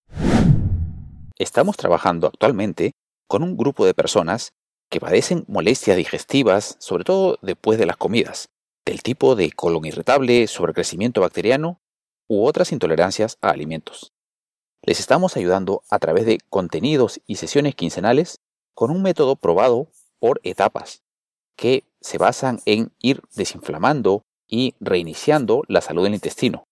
Estamos 1.38 1.76
trabajando 1.76 2.28
actualmente 2.28 2.92
con 3.26 3.42
un 3.42 3.56
grupo 3.56 3.84
de 3.84 3.94
personas 3.94 4.52
que 4.88 5.00
padecen 5.00 5.44
molestias 5.48 5.96
digestivas, 5.96 6.76
sobre 6.78 7.04
todo 7.04 7.38
después 7.42 7.78
de 7.78 7.86
las 7.86 7.96
comidas, 7.96 8.48
del 8.84 9.02
tipo 9.02 9.34
de 9.34 9.50
colon 9.50 9.84
irritable, 9.84 10.46
sobrecrecimiento 10.46 11.20
bacteriano 11.20 11.80
u 12.28 12.46
otras 12.46 12.72
intolerancias 12.72 13.38
a 13.40 13.50
alimentos. 13.50 14.12
Les 14.82 15.00
estamos 15.00 15.36
ayudando 15.36 15.82
a 15.90 15.98
través 15.98 16.26
de 16.26 16.38
contenidos 16.48 17.20
y 17.26 17.36
sesiones 17.36 17.74
quincenales 17.74 18.40
con 18.74 18.90
un 18.90 19.02
método 19.02 19.36
probado 19.36 19.88
por 20.20 20.40
etapas, 20.44 21.02
que 21.56 21.84
se 22.00 22.18
basan 22.18 22.60
en 22.66 22.92
ir 23.00 23.22
desinflamando 23.34 24.22
y 24.46 24.74
reiniciando 24.78 25.62
la 25.66 25.80
salud 25.80 26.04
del 26.04 26.14
intestino. 26.14 26.64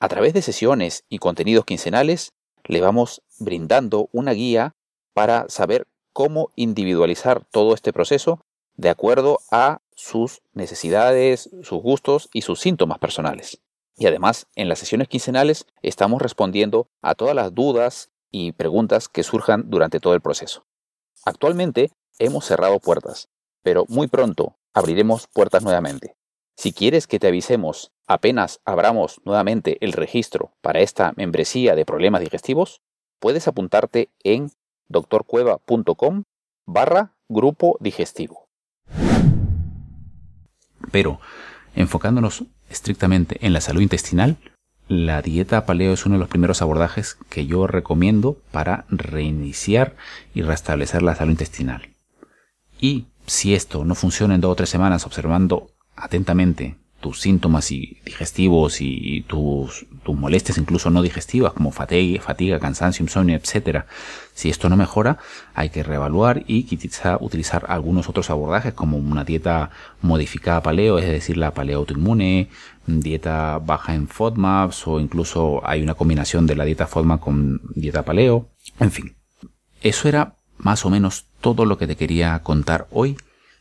A 0.00 0.08
través 0.08 0.34
de 0.34 0.42
sesiones 0.42 1.04
y 1.08 1.18
contenidos 1.18 1.64
quincenales, 1.64 2.32
le 2.64 2.80
vamos 2.80 3.22
brindando 3.38 4.08
una 4.12 4.32
guía 4.32 4.74
para 5.14 5.48
saber 5.48 5.86
cómo 6.12 6.50
individualizar 6.56 7.44
todo 7.50 7.74
este 7.74 7.92
proceso 7.92 8.44
de 8.76 8.90
acuerdo 8.90 9.40
a 9.50 9.80
sus 9.94 10.42
necesidades, 10.52 11.50
sus 11.62 11.82
gustos 11.82 12.28
y 12.32 12.42
sus 12.42 12.60
síntomas 12.60 12.98
personales. 12.98 13.60
Y 13.96 14.06
además, 14.06 14.46
en 14.56 14.68
las 14.68 14.78
sesiones 14.78 15.08
quincenales 15.08 15.66
estamos 15.82 16.22
respondiendo 16.22 16.88
a 17.02 17.14
todas 17.14 17.34
las 17.34 17.54
dudas 17.54 18.10
y 18.30 18.52
preguntas 18.52 19.08
que 19.08 19.22
surjan 19.22 19.68
durante 19.68 20.00
todo 20.00 20.14
el 20.14 20.20
proceso. 20.20 20.66
Actualmente 21.24 21.90
hemos 22.18 22.46
cerrado 22.46 22.80
puertas, 22.80 23.28
pero 23.62 23.84
muy 23.88 24.08
pronto 24.08 24.56
abriremos 24.72 25.28
puertas 25.28 25.62
nuevamente. 25.62 26.16
Si 26.56 26.72
quieres 26.72 27.06
que 27.06 27.18
te 27.18 27.28
avisemos 27.28 27.92
apenas 28.06 28.60
abramos 28.64 29.20
nuevamente 29.24 29.78
el 29.80 29.92
registro 29.92 30.52
para 30.60 30.80
esta 30.80 31.12
membresía 31.16 31.74
de 31.74 31.86
problemas 31.86 32.20
digestivos, 32.20 32.82
puedes 33.20 33.46
apuntarte 33.48 34.10
en 34.22 34.50
doctorcueva.com 34.92 36.22
barra 36.66 37.14
grupo 37.28 37.76
digestivo. 37.80 38.48
Pero, 40.90 41.20
enfocándonos 41.74 42.44
estrictamente 42.68 43.38
en 43.44 43.52
la 43.52 43.60
salud 43.60 43.80
intestinal, 43.80 44.36
la 44.88 45.22
dieta 45.22 45.64
paleo 45.64 45.94
es 45.94 46.04
uno 46.06 46.16
de 46.16 46.20
los 46.20 46.28
primeros 46.28 46.60
abordajes 46.60 47.16
que 47.30 47.46
yo 47.46 47.66
recomiendo 47.66 48.36
para 48.50 48.84
reiniciar 48.88 49.96
y 50.34 50.42
restablecer 50.42 51.02
la 51.02 51.14
salud 51.14 51.32
intestinal. 51.32 51.88
Y 52.78 53.06
si 53.26 53.54
esto 53.54 53.84
no 53.84 53.94
funciona 53.94 54.34
en 54.34 54.40
dos 54.40 54.52
o 54.52 54.56
tres 54.56 54.68
semanas 54.68 55.06
observando 55.06 55.70
atentamente 55.96 56.76
tus 57.02 57.20
síntomas 57.20 57.70
y 57.72 57.98
digestivos 58.06 58.80
y 58.80 59.22
tus, 59.28 59.84
tus 60.04 60.16
molestias 60.16 60.56
incluso 60.56 60.88
no 60.88 61.02
digestivas 61.02 61.52
como 61.52 61.72
fatiga, 61.72 62.22
fatiga, 62.22 62.58
cansancio, 62.58 63.02
insomnio, 63.02 63.36
etcétera. 63.36 63.86
Si 64.32 64.48
esto 64.48 64.70
no 64.70 64.76
mejora, 64.78 65.18
hay 65.52 65.68
que 65.68 65.82
reevaluar 65.82 66.44
y 66.46 66.62
quizá 66.62 67.18
utilizar 67.20 67.66
algunos 67.68 68.08
otros 68.08 68.30
abordajes 68.30 68.72
como 68.72 68.96
una 68.96 69.24
dieta 69.24 69.70
modificada 70.00 70.62
paleo, 70.62 70.98
es 70.98 71.06
decir, 71.06 71.36
la 71.36 71.52
paleo 71.52 71.80
autoinmune, 71.80 72.48
dieta 72.86 73.58
baja 73.58 73.94
en 73.94 74.08
FODMAPs 74.08 74.86
o 74.86 75.00
incluso 75.00 75.60
hay 75.64 75.82
una 75.82 75.94
combinación 75.94 76.46
de 76.46 76.56
la 76.56 76.64
dieta 76.64 76.86
FODMAP 76.86 77.20
con 77.20 77.60
dieta 77.74 78.04
paleo. 78.04 78.48
En 78.78 78.92
fin, 78.92 79.16
eso 79.82 80.08
era 80.08 80.36
más 80.56 80.86
o 80.86 80.90
menos 80.90 81.26
todo 81.40 81.66
lo 81.66 81.76
que 81.76 81.88
te 81.88 81.96
quería 81.96 82.38
contar 82.44 82.86
hoy 82.92 83.16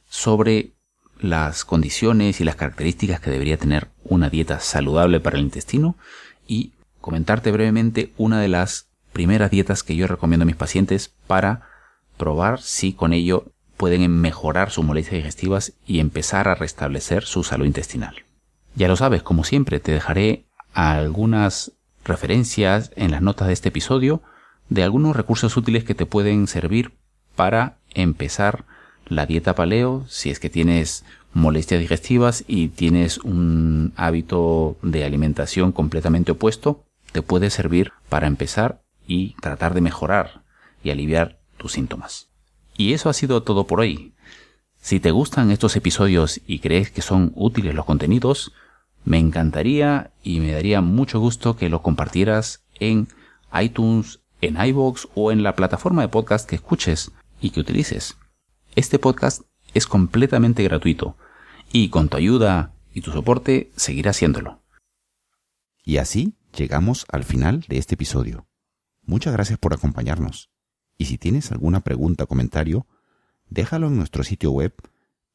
sobre 0.08 0.74
las 1.22 1.66
condiciones 1.66 2.42
y 2.42 2.44
las 2.44 2.56
características 2.56 3.20
que 3.20 3.32
debería 3.32 3.58
tener 3.58 3.88
una 4.04 4.30
dieta 4.30 4.60
saludable 4.60 5.20
para 5.20 5.38
el 5.38 5.44
intestino 5.44 5.96
y 6.48 6.72
comentarte 7.00 7.52
brevemente 7.52 8.12
una 8.18 8.42
de 8.42 8.48
las 8.48 8.88
primeras 9.14 9.52
dietas 9.52 9.84
que 9.84 9.96
yo 9.96 10.08
recomiendo 10.08 10.44
a 10.44 10.48
mis 10.48 10.56
pacientes 10.56 11.14
para 11.28 11.62
probar 12.18 12.62
si 12.62 12.94
con 12.94 13.14
ello 13.14 13.46
pueden 13.78 14.10
mejorar 14.20 14.72
sus 14.72 14.86
molestias 14.86 15.18
digestivas 15.18 15.74
y 15.88 16.00
empezar 16.00 16.48
a 16.48 16.56
restablecer 16.56 17.24
su 17.24 17.44
salud 17.44 17.66
intestinal. 17.66 18.24
Ya 18.76 18.88
lo 18.88 18.96
sabes, 18.96 19.24
como 19.24 19.44
siempre, 19.44 19.80
te 19.80 19.92
dejaré 19.92 20.46
algunas 20.74 21.72
referencias 22.06 22.92
en 22.96 23.12
las 23.12 23.22
notas 23.22 23.48
de 23.48 23.54
este 23.54 23.70
episodio 23.70 24.22
de 24.70 24.84
algunos 24.84 25.16
recursos 25.16 25.58
útiles 25.58 25.84
que 25.84 25.96
te 25.96 26.06
pueden 26.06 26.48
servir 26.48 26.94
para 27.36 27.78
empezar 27.94 28.66
la 29.12 29.26
dieta 29.26 29.56
paleo, 29.56 30.06
si 30.08 30.30
es 30.30 30.40
que 30.40 30.50
tienes 30.50 31.04
molestias 31.34 31.82
digestivas 31.82 32.46
y 32.48 32.70
tienes 32.70 33.18
un 33.18 33.92
hábito 33.98 34.78
de 34.82 35.04
alimentación 35.04 35.74
completamente 35.74 36.32
opuesto, 36.32 36.86
te 37.12 37.22
puede 37.22 37.50
servir 37.50 37.92
para 38.08 38.28
empezar 38.28 38.82
y 39.06 39.36
tratar 39.42 39.74
de 39.74 39.82
mejorar 39.82 40.44
y 40.82 40.92
aliviar 40.92 41.40
tus 41.58 41.74
síntomas. 41.74 42.30
Y 42.78 42.94
eso 42.94 43.10
ha 43.10 43.14
sido 43.14 43.44
todo 43.44 43.68
por 43.68 43.82
hoy. 43.82 44.14
Si 44.80 45.02
te 45.02 45.12
gustan 45.12 45.52
estos 45.52 45.76
episodios 45.76 46.40
y 46.48 46.60
crees 46.60 46.90
que 46.90 47.02
son 47.02 47.34
útiles 47.36 47.76
los 47.76 47.86
contenidos, 47.86 48.54
me 49.04 49.18
encantaría 49.18 50.12
y 50.24 50.40
me 50.40 50.54
daría 50.54 50.80
mucho 50.80 51.20
gusto 51.20 51.58
que 51.58 51.68
lo 51.68 51.82
compartieras 51.82 52.64
en 52.80 53.10
iTunes, 53.62 54.22
en 54.40 54.56
iVoox 54.56 55.08
o 55.16 55.34
en 55.34 55.44
la 55.44 55.58
plataforma 55.58 56.02
de 56.02 56.08
podcast 56.08 56.50
que 56.50 56.56
escuches 56.56 57.12
y 57.42 57.50
que 57.50 57.60
utilices. 57.60 58.16
Este 58.76 59.00
podcast 59.00 59.42
es 59.74 59.86
completamente 59.86 60.64
gratuito 60.64 61.18
y 61.74 61.90
con 61.90 62.08
tu 62.08 62.16
ayuda 62.16 62.74
y 62.94 63.02
tu 63.02 63.12
soporte 63.12 63.70
seguirá 63.76 64.12
haciéndolo. 64.12 64.62
Y 65.84 65.98
así 65.98 66.38
llegamos 66.56 67.06
al 67.10 67.26
final 67.26 67.66
de 67.68 67.78
este 67.78 67.96
episodio. 67.96 68.48
Muchas 69.02 69.34
gracias 69.34 69.60
por 69.60 69.74
acompañarnos. 69.74 70.52
Y 70.98 71.06
si 71.06 71.18
tienes 71.18 71.52
alguna 71.52 71.82
pregunta 71.82 72.24
o 72.24 72.28
comentario, 72.28 72.88
déjalo 73.50 73.88
en 73.88 73.98
nuestro 73.98 74.24
sitio 74.24 74.52
web 74.52 74.74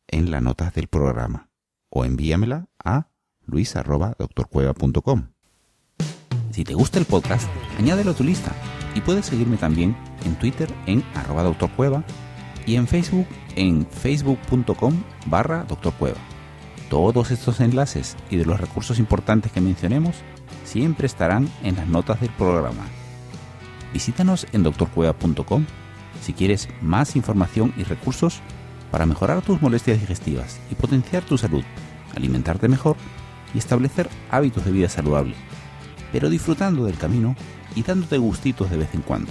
en 0.08 0.30
las 0.30 0.42
notas 0.42 0.72
del 0.72 0.86
programa 0.86 1.50
o 1.90 2.06
envíamela 2.06 2.68
a 2.82 3.10
luis.doctorcueva.com. 3.44 5.28
Si 6.52 6.64
te 6.64 6.72
gusta 6.72 6.98
el 6.98 7.04
podcast, 7.04 7.50
añádelo 7.78 8.12
a 8.12 8.14
tu 8.14 8.24
lista 8.24 8.52
y 8.94 9.02
puedes 9.02 9.26
seguirme 9.26 9.58
también 9.58 9.94
en 10.24 10.38
Twitter 10.38 10.72
en 10.86 11.04
arroba 11.14 11.42
doctorcueva 11.42 12.02
y 12.66 12.76
en 12.76 12.86
Facebook 12.86 13.26
en 13.54 13.86
facebook.com 13.86 15.02
barra 15.26 15.64
doctorcueva. 15.64 16.18
Todos 16.90 17.30
estos 17.30 17.60
enlaces 17.60 18.16
y 18.30 18.36
de 18.36 18.44
los 18.44 18.60
recursos 18.60 18.98
importantes 18.98 19.50
que 19.50 19.60
mencionemos 19.60 20.16
siempre 20.64 21.06
estarán 21.06 21.48
en 21.62 21.76
las 21.76 21.86
notas 21.86 22.20
del 22.20 22.30
programa. 22.30 22.84
Visítanos 23.92 24.46
en 24.52 24.62
doctorcueva.com 24.62 25.64
si 26.20 26.32
quieres 26.32 26.68
más 26.82 27.16
información 27.16 27.72
y 27.76 27.84
recursos 27.84 28.40
para 28.90 29.06
mejorar 29.06 29.42
tus 29.42 29.60
molestias 29.62 30.00
digestivas 30.00 30.60
y 30.70 30.74
potenciar 30.74 31.22
tu 31.22 31.38
salud, 31.38 31.62
alimentarte 32.14 32.68
mejor 32.68 32.96
y 33.54 33.58
establecer 33.58 34.08
hábitos 34.30 34.64
de 34.64 34.72
vida 34.72 34.88
saludable, 34.88 35.34
pero 36.12 36.30
disfrutando 36.30 36.84
del 36.84 36.98
camino 36.98 37.36
y 37.74 37.82
dándote 37.82 38.18
gustitos 38.18 38.70
de 38.70 38.76
vez 38.76 38.94
en 38.94 39.02
cuando. 39.02 39.30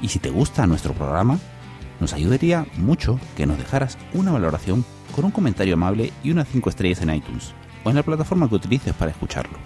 Y 0.00 0.08
si 0.08 0.18
te 0.18 0.30
gusta 0.30 0.66
nuestro 0.66 0.94
programa, 0.94 1.38
nos 2.02 2.14
ayudaría 2.14 2.66
mucho 2.78 3.20
que 3.36 3.46
nos 3.46 3.56
dejaras 3.58 3.96
una 4.12 4.32
valoración 4.32 4.84
con 5.14 5.24
un 5.24 5.30
comentario 5.30 5.74
amable 5.74 6.12
y 6.24 6.32
unas 6.32 6.48
5 6.48 6.68
estrellas 6.68 7.00
en 7.00 7.14
iTunes 7.14 7.54
o 7.84 7.90
en 7.90 7.96
la 7.96 8.02
plataforma 8.02 8.48
que 8.48 8.56
utilices 8.56 8.92
para 8.92 9.12
escucharlo. 9.12 9.56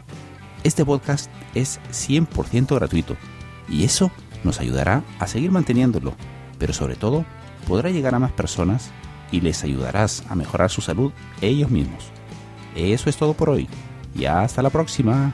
Este 0.63 0.85
podcast 0.85 1.31
es 1.55 1.81
100% 1.91 2.75
gratuito 2.75 3.17
y 3.71 3.85
eso 3.85 4.11
nos 4.45 4.61
ayudará 4.61 5.03
a 5.19 5.27
seguir 5.27 5.51
manteniéndolo, 5.51 6.15
pero 6.59 6.75
sobre 6.75 6.97
todo 6.97 7.25
podrá 7.67 7.89
llegar 7.89 8.15
a 8.15 8.19
más 8.19 8.33
personas 8.33 8.91
y 9.33 9.41
les 9.41 9.65
ayudarás 9.65 10.23
a 10.29 10.35
mejorar 10.35 10.71
su 10.71 10.83
salud 10.83 11.13
ellos 11.41 11.71
mismos. 11.71 12.05
Eso 12.75 13.09
es 13.09 13.17
todo 13.17 13.33
por 13.33 13.49
hoy 13.49 13.67
y 14.15 14.27
hasta 14.27 14.61
la 14.61 14.69
próxima. 14.69 15.33